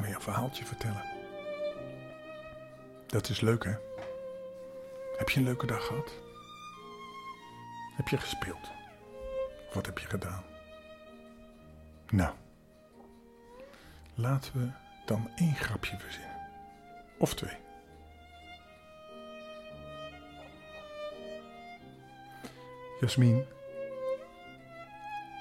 [0.00, 1.04] We je een verhaaltje vertellen.
[3.06, 3.74] Dat is leuk, hè?
[5.16, 6.12] Heb je een leuke dag gehad?
[7.96, 8.70] Heb je gespeeld?
[9.72, 10.44] Wat heb je gedaan?
[12.10, 12.34] Nou,
[14.14, 14.70] laten we
[15.06, 16.48] dan één grapje verzinnen.
[17.18, 17.56] Of twee.
[23.00, 23.44] Jasmin,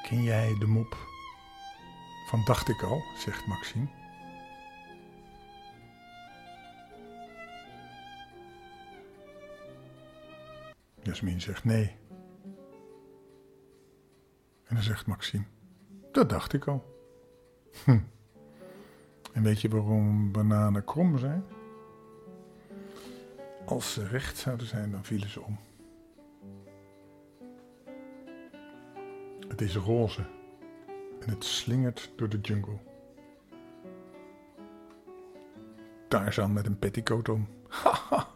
[0.03, 0.97] ken jij de mop
[2.27, 4.00] van dacht ik al, zegt Maxime.
[11.11, 11.95] Jasmin zegt nee.
[14.63, 15.43] En dan zegt Maxime,
[16.11, 17.05] dat dacht ik al.
[17.83, 17.99] Hm.
[19.33, 21.43] En weet je waarom bananen krom zijn?
[23.65, 25.59] Als ze recht zouden zijn, dan vielen ze om.
[29.47, 30.25] Het is roze
[31.19, 32.77] en het slingert door de jungle.
[36.07, 37.47] Tarzan met een petticoat om.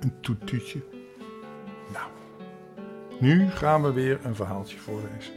[0.00, 0.80] een toetuutje.
[1.92, 2.10] Nou,
[3.20, 5.34] nu gaan we weer een verhaaltje voorlezen.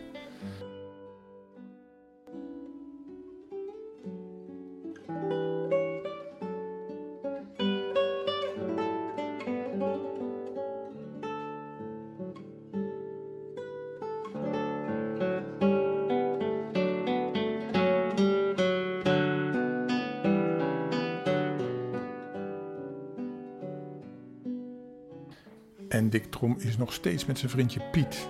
[25.94, 28.30] En Dick Trom is nog steeds met zijn vriendje Piet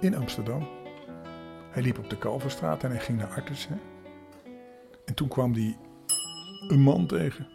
[0.00, 0.68] in Amsterdam.
[1.70, 3.80] Hij liep op de Kalverstraat en hij ging naar Artesen.
[5.04, 5.78] En toen kwam hij
[6.68, 7.48] een man tegen.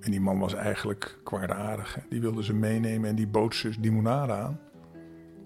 [0.00, 1.98] En die man was eigenlijk kwaadaardig.
[2.08, 4.60] Die wilde ze meenemen en die bood ze limonade aan.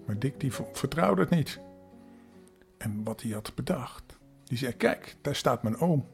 [0.05, 1.59] Maar Dick die vertrouwde het niet.
[2.77, 4.19] En wat hij had bedacht.
[4.43, 6.07] Die zei, kijk, daar staat mijn oom.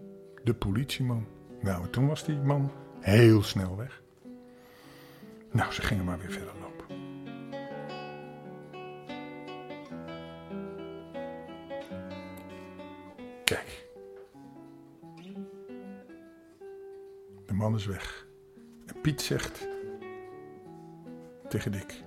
[0.44, 1.26] De politieman.
[1.62, 4.01] Nou, toen was die man heel snel weg.
[5.52, 6.86] Nou, ze gingen maar weer verder lopen.
[13.44, 13.88] Kijk.
[17.46, 18.26] De man is weg.
[18.86, 19.68] En Piet zegt
[21.48, 22.04] tegen Dick: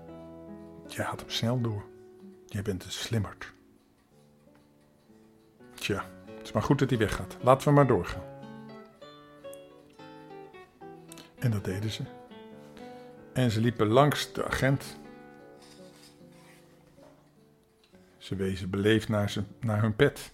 [0.87, 1.85] Jij had hem snel door.
[2.47, 3.53] Jij bent een slimmerd.
[5.75, 7.37] Tja, het is maar goed dat hij weggaat.
[7.41, 8.25] Laten we maar doorgaan.
[11.39, 12.03] En dat deden ze.
[13.35, 14.99] En ze liepen langs de agent.
[18.19, 20.33] Ze wezen beleefd naar, zijn, naar hun pet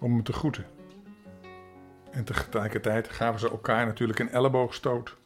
[0.00, 0.66] om hem te groeten.
[2.10, 5.16] En tegelijkertijd gaven ze elkaar natuurlijk een elleboogstoot.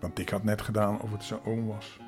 [0.00, 1.98] Want Dick had net gedaan of het zijn oom was.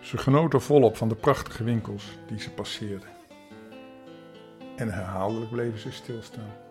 [0.00, 3.08] Ze genoten volop van de prachtige winkels die ze passeerden.
[4.76, 6.67] En herhaaldelijk bleven ze stilstaan.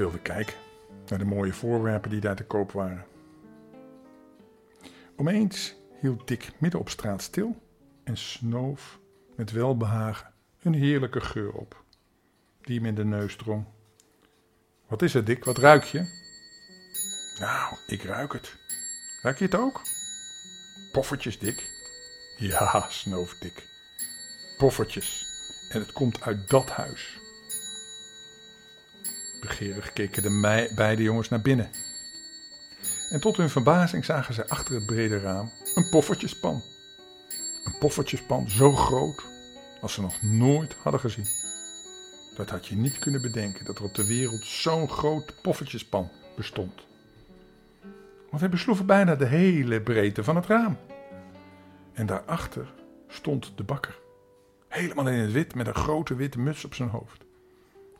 [0.00, 0.56] Ze wilden kijken
[1.08, 3.06] naar de mooie voorwerpen die daar te koop waren.
[5.16, 7.62] Omeens hield Dick midden op straat stil
[8.04, 8.98] en snoof
[9.36, 11.84] met welbehagen een heerlijke geur op,
[12.60, 13.64] die hem in de neus drong.
[14.86, 15.44] Wat is het, Dick?
[15.44, 15.98] Wat ruik je?
[17.38, 18.56] Nou, ik ruik het.
[19.22, 19.80] Ruik je het ook?
[20.92, 21.70] Poffertjes, Dick.
[22.36, 23.66] Ja, snoof Dick.
[24.58, 25.26] Poffertjes.
[25.70, 27.18] En het komt uit dat huis.
[29.40, 31.70] Begeerig keken de beide jongens naar binnen.
[33.10, 36.62] En tot hun verbazing zagen zij achter het brede raam een poffertjespan.
[37.64, 39.24] Een poffertjespan zo groot
[39.80, 41.26] als ze nog nooit hadden gezien.
[42.36, 46.80] Dat had je niet kunnen bedenken dat er op de wereld zo'n groot poffertjespan bestond.
[48.28, 50.76] Want hij besloeg bijna de hele breedte van het raam.
[51.92, 52.72] En daarachter
[53.08, 53.98] stond de bakker.
[54.68, 57.24] Helemaal in het wit met een grote witte muts op zijn hoofd.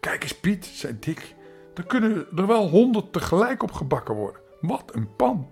[0.00, 1.34] Kijk eens Piet, zei Dick,
[1.74, 4.42] er kunnen er wel honderd tegelijk op gebakken worden.
[4.60, 5.48] Wat een pan.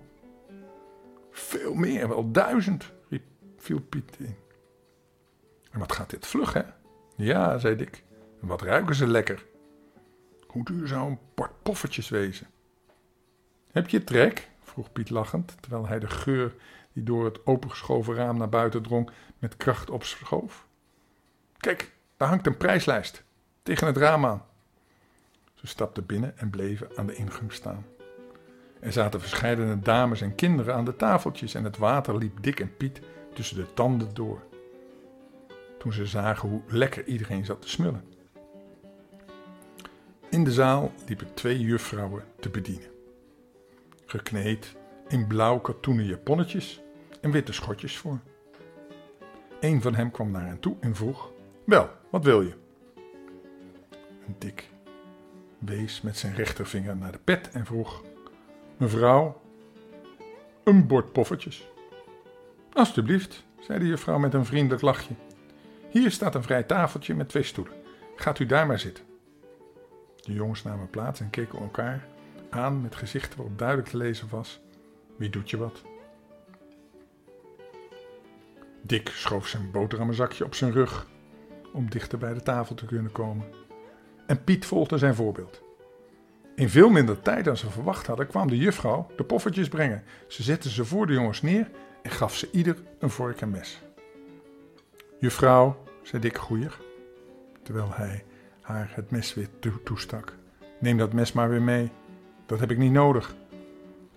[1.31, 3.23] Veel meer, wel duizend, riep,
[3.57, 4.35] viel Piet in.
[5.71, 6.61] En wat gaat dit vlug, hè?
[7.15, 8.03] Ja, zei Dick.
[8.41, 9.45] En wat ruiken ze lekker.
[10.47, 12.47] Hoe duur zou een pak poffertjes wezen?
[13.71, 14.49] Heb je trek?
[14.63, 16.55] vroeg Piet lachend, terwijl hij de geur
[16.93, 19.09] die door het opengeschoven raam naar buiten drong
[19.39, 20.67] met kracht opschoof.
[21.57, 23.23] Kijk, daar hangt een prijslijst
[23.69, 24.43] tegen het aan.
[25.53, 27.85] Ze stapten binnen en bleven aan de ingang staan.
[28.79, 32.77] Er zaten verscheidene dames en kinderen aan de tafeltjes en het water liep dik en
[32.77, 33.01] Piet
[33.33, 34.41] tussen de tanden door.
[35.77, 38.03] Toen ze zagen hoe lekker iedereen zat te smullen.
[40.29, 42.89] In de zaal liepen twee juffrouwen te bedienen.
[44.05, 44.75] Gekneed
[45.07, 46.81] in blauw katoenen japonnetjes
[47.21, 48.19] en witte schotjes voor.
[49.59, 51.31] Een van hem kwam naar hen toe en vroeg:
[51.63, 52.67] Wel, wat wil je?
[54.37, 54.69] Dick
[55.57, 58.03] wees met zijn rechtervinger naar de pet en vroeg:
[58.77, 59.41] Mevrouw,
[60.63, 61.67] een bord poffertjes.
[62.73, 65.13] Alsjeblieft, zei de juffrouw met een vriendelijk lachje.
[65.89, 67.73] Hier staat een vrij tafeltje met twee stoelen.
[68.15, 69.03] Gaat u daar maar zitten.
[70.15, 72.07] De jongens namen plaats en keken elkaar
[72.49, 74.59] aan met gezichten waarop duidelijk te lezen was:
[75.15, 75.81] Wie doet je wat?
[78.81, 81.07] Dick schoof zijn boterhammenzakje op zijn rug
[81.73, 83.45] om dichter bij de tafel te kunnen komen.
[84.29, 85.61] En Piet volgde zijn voorbeeld.
[86.55, 90.03] In veel minder tijd dan ze verwacht hadden, kwam de juffrouw de poffertjes brengen.
[90.27, 91.69] Ze zette ze voor de jongens neer
[92.01, 93.81] en gaf ze ieder een vork en mes.
[95.19, 96.77] Juffrouw, zei Dick goeier,
[97.63, 98.23] terwijl hij
[98.61, 99.49] haar het mes weer
[99.83, 100.33] toestak.
[100.79, 101.91] Neem dat mes maar weer mee.
[102.45, 103.35] Dat heb ik niet nodig.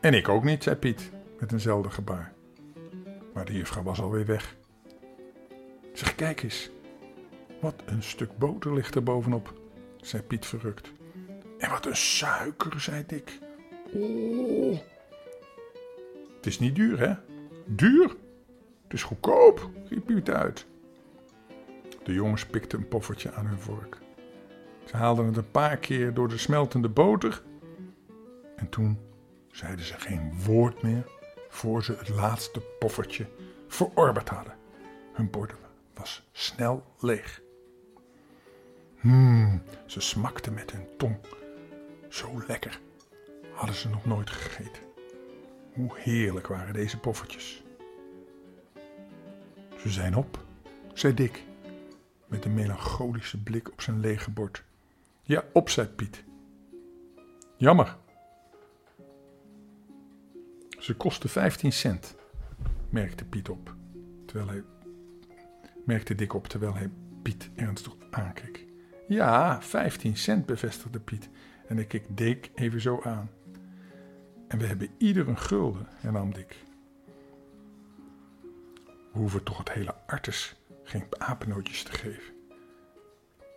[0.00, 2.32] En ik ook niet, zei Piet met eenzelfde gebaar.
[3.34, 4.56] Maar de juffrouw was alweer weg.
[5.92, 6.70] Zeg, kijk eens.
[7.60, 9.60] Wat een stuk boter ligt er bovenop,
[10.02, 10.92] zei Piet verrukt.
[11.58, 13.38] En wat een suiker, zei Dick.
[13.92, 14.78] Oh.
[16.36, 17.14] Het is niet duur, hè?
[17.66, 18.08] Duur?
[18.82, 20.66] Het is goedkoop, riep Piet uit.
[22.02, 23.98] De jongens pikten een poffertje aan hun vork.
[24.84, 27.42] Ze haalden het een paar keer door de smeltende boter.
[28.56, 28.98] En toen
[29.50, 31.04] zeiden ze geen woord meer
[31.48, 33.26] voor ze het laatste poffertje
[33.68, 34.54] verorberd hadden.
[35.12, 35.52] Hun bord
[35.94, 37.41] was snel leeg.
[39.02, 41.16] Hmm, ze smakten met hun tong.
[42.08, 42.80] Zo lekker
[43.52, 44.82] hadden ze nog nooit gegeten.
[45.72, 47.62] Hoe heerlijk waren deze poffertjes.
[49.78, 50.44] Ze zijn op,
[50.92, 51.44] zei Dick,
[52.26, 54.64] met een melancholische blik op zijn lege bord.
[55.22, 56.24] Ja, op, zei Piet.
[57.56, 57.96] Jammer.
[60.78, 62.14] Ze kosten 15 cent,
[62.88, 63.74] merkte Piet op,
[64.26, 64.62] terwijl hij
[65.84, 66.90] merkte Dick op terwijl hij
[67.22, 68.70] Piet ernstig aankeek.
[69.12, 71.28] Ja, 15 cent, bevestigde Piet
[71.68, 73.30] en ik keek Dick even zo aan.
[74.48, 76.56] En we hebben ieder een gulden, hernam Dick.
[79.12, 82.34] We hoeven toch het hele artes geen apennootjes te geven.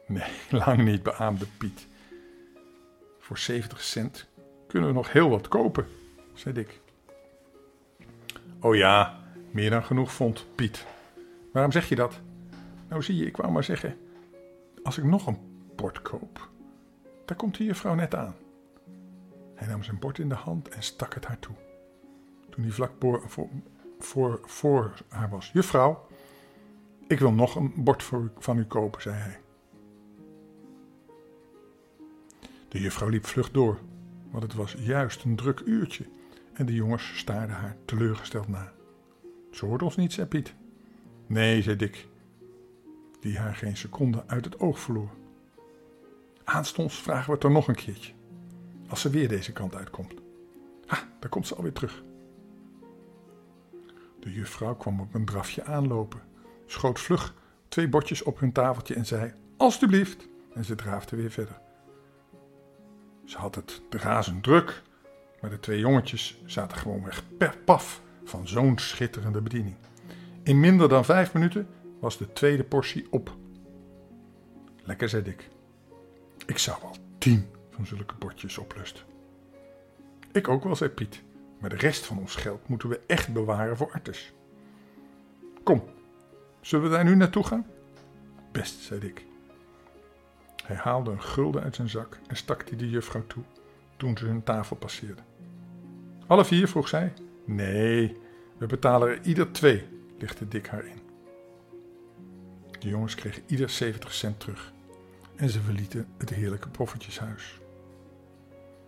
[0.08, 0.32] Nee,
[0.66, 1.88] lang niet, beaamde Piet.
[3.20, 4.28] Voor 70 cent
[4.68, 5.88] kunnen we nog heel wat kopen,
[6.34, 6.80] zei Dick.
[8.60, 9.20] Oh ja,
[9.52, 10.86] meer dan genoeg vond Piet.
[11.52, 12.20] Waarom zeg je dat?
[12.90, 13.98] Nou zie je, ik wou maar zeggen,
[14.86, 15.40] als ik nog een
[15.76, 16.50] bord koop,
[17.26, 18.36] daar komt de juffrouw net aan.
[19.56, 21.56] Hij nam zijn bord in de hand en stak het haar toe.
[22.50, 22.92] Toen hij vlak
[23.28, 23.50] voor,
[24.00, 25.52] voor, voor, haar was.
[25.54, 26.08] Juffrouw,
[27.08, 29.40] ik wil nog een bord voor van u kopen, zei hij.
[32.68, 33.80] De juffrouw liep vlug door,
[34.32, 36.06] want het was juist een druk uurtje
[36.54, 38.74] en de jongens staarden haar teleurgesteld na.
[39.52, 40.54] Ze hoort ons niet, zei Piet.
[41.28, 42.08] Nee, zei Dick,
[43.26, 45.10] die haar geen seconde uit het oog verloor.
[46.44, 48.14] Aanstonds vragen we het er nog een keertje,
[48.88, 50.14] als ze weer deze kant uitkomt.
[50.86, 52.04] Ha, daar komt ze alweer terug.
[54.20, 56.22] De juffrouw kwam op een drafje aanlopen,
[56.66, 57.34] schoot vlug
[57.68, 60.28] twee bordjes op hun tafeltje en zei: Alsjeblieft.
[60.54, 61.60] En ze draafde weer verder.
[63.26, 64.82] Ze had het razend druk,
[65.42, 69.76] maar de twee jongetjes zaten gewoon weg per paf van zo'n schitterende bediening.
[70.44, 71.68] In minder dan vijf minuten
[72.06, 73.36] was de tweede portie op.
[74.84, 75.50] Lekker, zei ik.
[76.46, 79.04] Ik zou wel tien van zulke bordjes oplusten.
[80.32, 81.22] Ik ook wel, zei Piet.
[81.60, 84.34] Maar de rest van ons geld moeten we echt bewaren voor Artes.
[85.64, 85.84] Kom,
[86.62, 87.66] zullen we daar nu naartoe gaan?
[88.52, 89.26] Best, zei ik.
[90.64, 93.44] Hij haalde een gulden uit zijn zak en stak die de juffrouw toe
[93.98, 95.26] toen ze hun tafel passeerden.
[96.28, 97.14] Alle vier, vroeg zij.
[97.46, 98.18] Nee,
[98.58, 101.05] we betalen er ieder twee, lichtte Dick haar in.
[102.80, 104.74] De jongens kregen ieder 70 cent terug
[105.36, 107.60] en ze verlieten het heerlijke poffertjeshuis.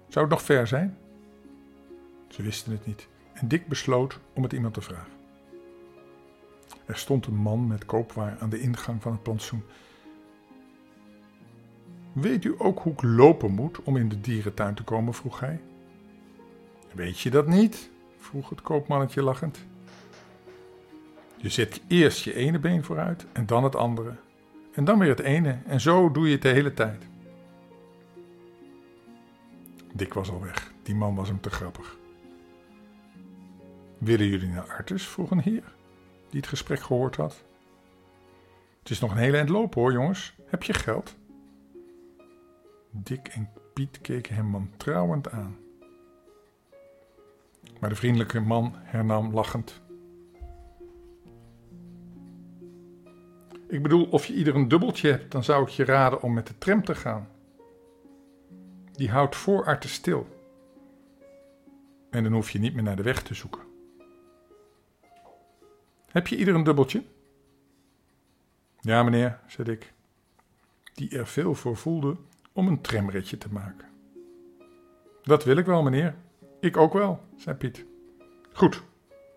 [0.07, 0.97] Zou het nog ver zijn?
[2.27, 5.11] Ze wisten het niet en Dick besloot om het iemand te vragen.
[6.85, 9.63] Er stond een man met koopwaar aan de ingang van het plantsoen.
[12.11, 15.13] Weet u ook hoe ik lopen moet om in de dierentuin te komen?
[15.13, 15.61] vroeg hij.
[16.93, 17.89] Weet je dat niet?
[18.17, 19.65] vroeg het koopmannetje lachend.
[21.37, 24.15] Je zet eerst je ene been vooruit en dan het andere.
[24.73, 27.07] En dan weer het ene en zo doe je het de hele tijd.
[29.93, 30.71] Dick was al weg.
[30.83, 31.97] Die man was hem te grappig.
[33.97, 35.07] Willen jullie naar Artus?
[35.07, 35.75] vroeg een heer
[36.29, 37.43] die het gesprek gehoord had.
[38.79, 40.35] Het is nog een hele eind lopen hoor, jongens.
[40.45, 41.15] Heb je geld?
[42.91, 45.57] Dick en Piet keken hem wantrouwend aan.
[47.79, 49.81] Maar de vriendelijke man hernam lachend:
[53.67, 56.47] Ik bedoel, of je ieder een dubbeltje hebt, dan zou ik je raden om met
[56.47, 57.29] de tram te gaan.
[58.91, 60.27] Die houdt voor Artes stil.
[62.09, 63.61] En dan hoef je niet meer naar de weg te zoeken.
[66.11, 67.03] Heb je ieder een dubbeltje?
[68.79, 69.93] Ja, meneer, zei ik,
[70.93, 72.17] die er veel voor voelde
[72.51, 73.87] om een tramritje te maken.
[75.23, 76.15] Dat wil ik wel, meneer.
[76.59, 77.85] Ik ook wel, zei Piet.
[78.53, 78.83] Goed,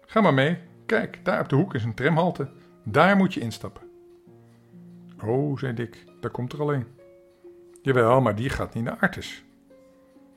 [0.06, 0.58] ga maar mee.
[0.86, 2.48] Kijk, daar op de hoek is een tramhalte.
[2.84, 3.89] Daar moet je instappen.
[5.24, 6.86] Oh, zei Dick, daar komt er alleen.
[7.82, 9.44] Jawel, maar die gaat niet naar Artes.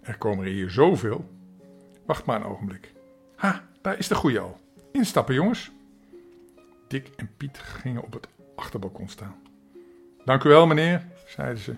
[0.01, 1.29] Er komen er hier zoveel.
[2.05, 2.93] Wacht maar een ogenblik.
[3.35, 4.59] Ha, daar is de goeie al.
[4.91, 5.71] Instappen, jongens.
[6.87, 9.35] Dick en Piet gingen op het achterbalkon staan.
[10.25, 11.75] Dank u wel, meneer, zeiden ze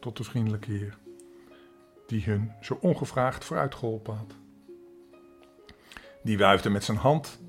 [0.00, 0.96] tot de vriendelijke heer,
[2.06, 4.34] die hun zo ongevraagd vooruit geholpen had.
[6.22, 7.40] Die wuifde met zijn hand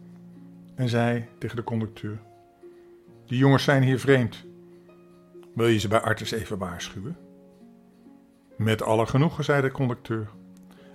[0.76, 2.20] en zei tegen de conducteur:
[3.26, 4.46] Die jongens zijn hier vreemd.
[5.54, 7.18] Wil je ze bij Artes even waarschuwen?
[8.58, 10.30] Met alle genoegen, zei de conducteur.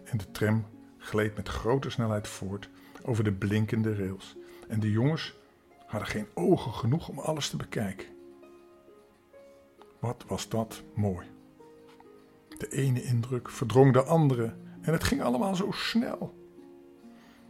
[0.05, 0.67] En de tram
[0.99, 2.69] gleed met grote snelheid voort
[3.03, 4.37] over de blinkende rails.
[4.69, 5.35] En de jongens
[5.87, 8.07] hadden geen ogen genoeg om alles te bekijken.
[9.99, 11.27] Wat was dat mooi.
[12.59, 16.35] De ene indruk verdrong de andere en het ging allemaal zo snel.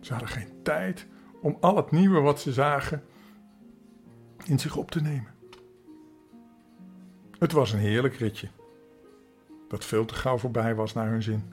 [0.00, 1.06] Ze hadden geen tijd
[1.40, 3.04] om al het nieuwe wat ze zagen
[4.44, 5.37] in zich op te nemen.
[7.38, 8.48] Het was een heerlijk ritje,
[9.68, 11.52] dat veel te gauw voorbij was naar hun zin.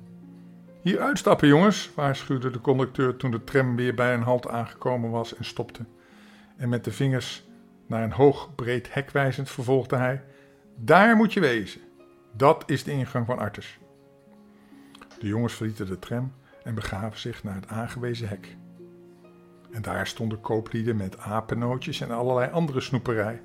[0.81, 5.35] Hier uitstappen, jongens, waarschuwde de conducteur toen de tram weer bij een halt aangekomen was
[5.35, 5.85] en stopte.
[6.57, 7.47] En met de vingers
[7.87, 10.23] naar een hoog breed hek wijzend vervolgde hij:
[10.75, 11.81] Daar moet je wezen.
[12.33, 13.79] Dat is de ingang van Artes.
[15.19, 18.57] De jongens verlieten de tram en begaven zich naar het aangewezen hek.
[19.71, 23.41] En daar stonden kooplieden met apennootjes en allerlei andere snoeperij,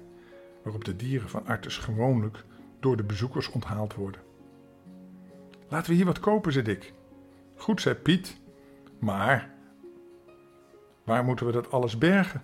[0.62, 2.44] waarop de dieren van Artes gewoonlijk
[2.80, 4.20] door de bezoekers onthaald worden.
[5.68, 6.92] Laten we hier wat kopen, zei Dick.
[7.56, 8.40] Goed, zei Piet,
[8.98, 9.54] maar
[11.04, 12.42] waar moeten we dat alles bergen?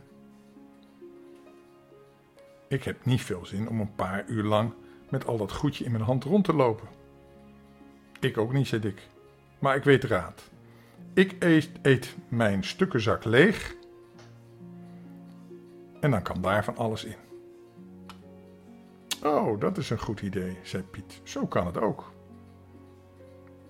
[2.68, 4.72] Ik heb niet veel zin om een paar uur lang
[5.10, 6.88] met al dat goedje in mijn hand rond te lopen.
[8.20, 9.08] Ik ook niet, zei Dick.
[9.58, 10.50] Maar ik weet raad.
[11.14, 13.74] Ik eet, eet mijn stukkenzak leeg
[16.00, 17.25] en dan kan daar van alles in.
[19.26, 21.20] Oh, dat is een goed idee, zei Piet.
[21.22, 22.12] Zo kan het ook.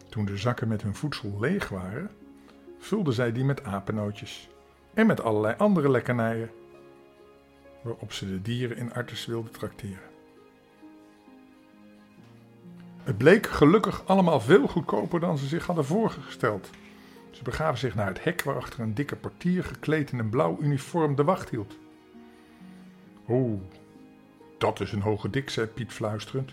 [0.09, 2.11] Toen de zakken met hun voedsel leeg waren,
[2.79, 4.49] vulden zij die met apennootjes
[4.95, 6.51] en met allerlei andere lekkernijen,
[7.83, 10.15] waarop ze de dieren in Artes wilden trakteren.
[13.03, 16.71] Het bleek gelukkig allemaal veel goedkoper dan ze zich hadden voorgesteld.
[17.31, 21.15] Ze begaven zich naar het hek waarachter een dikke portier gekleed in een blauw uniform
[21.15, 21.77] de wacht hield.
[23.29, 23.61] Oeh,
[24.59, 26.53] dat is een hoge dik, zei Piet fluisterend.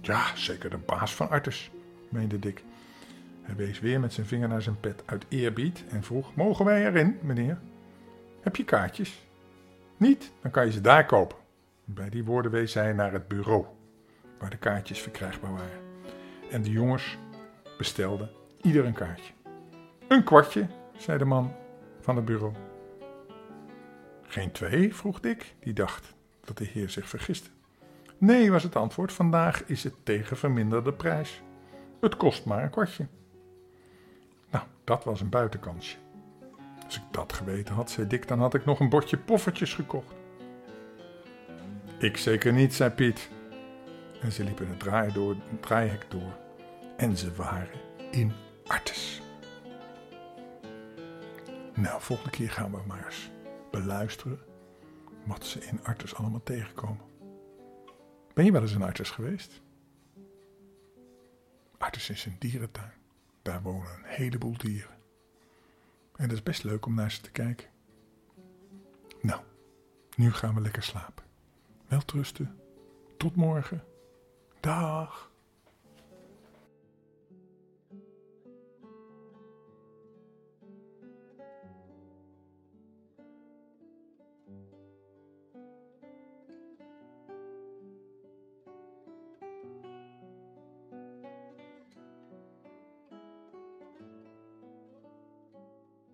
[0.00, 1.70] Ja, zeker de baas van Artes,
[2.08, 2.62] meende Dick.
[3.42, 6.86] Hij wees weer met zijn vinger naar zijn pet uit eerbied en vroeg: Mogen wij
[6.86, 7.58] erin, meneer?
[8.40, 9.26] Heb je kaartjes?
[9.96, 10.32] Niet?
[10.42, 11.36] Dan kan je ze daar kopen.
[11.84, 13.64] Bij die woorden wees hij naar het bureau,
[14.38, 15.80] waar de kaartjes verkrijgbaar waren.
[16.50, 17.18] En de jongens
[17.78, 19.32] bestelden ieder een kaartje.
[20.08, 20.66] Een kwartje,
[20.96, 21.54] zei de man
[22.00, 22.52] van het bureau.
[24.22, 24.94] Geen twee?
[24.94, 26.15] vroeg Dick, die dacht
[26.46, 27.48] dat de heer zich vergiste.
[28.18, 29.12] Nee, was het antwoord.
[29.12, 31.42] Vandaag is het tegen verminderde prijs.
[32.00, 33.06] Het kost maar een kwartje.
[34.50, 35.96] Nou, dat was een buitenkansje.
[36.84, 40.14] Als ik dat geweten had, zei Dick, dan had ik nog een bordje poffertjes gekocht.
[41.98, 43.30] Ik zeker niet, zei Piet.
[44.20, 46.36] En ze liepen het, door, het draaihek door.
[46.96, 48.32] En ze waren in
[48.66, 49.22] Artes.
[51.74, 53.30] Nou, volgende keer gaan we maar eens
[53.70, 54.40] beluisteren
[55.26, 57.04] wat ze in Artes allemaal tegenkomen.
[58.34, 59.60] Ben je wel eens in Artes geweest?
[61.78, 62.92] Artes is een dierentuin.
[63.42, 64.96] Daar wonen een heleboel dieren.
[66.16, 67.68] En het is best leuk om naar ze te kijken.
[69.20, 69.40] Nou,
[70.16, 71.24] nu gaan we lekker slapen.
[71.86, 72.60] Welterusten.
[73.16, 73.84] Tot morgen.
[74.60, 75.30] Dag.